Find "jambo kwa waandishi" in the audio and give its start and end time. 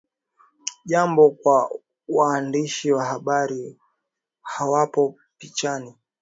0.85-2.91